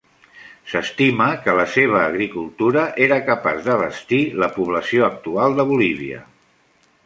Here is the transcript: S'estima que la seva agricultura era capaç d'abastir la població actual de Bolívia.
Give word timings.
S'estima 0.69 1.27
que 1.43 1.53
la 1.59 1.65
seva 1.73 1.99
agricultura 2.05 2.87
era 3.09 3.21
capaç 3.29 3.61
d'abastir 3.69 4.23
la 4.45 4.51
població 4.59 5.07
actual 5.11 5.59
de 5.61 5.71
Bolívia. 5.75 6.23